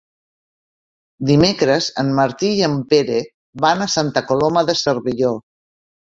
[1.29, 3.19] Dimecres en Martí i en Pere
[3.67, 5.37] van a Santa Coloma de Cervelló.